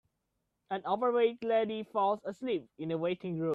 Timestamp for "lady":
1.43-1.83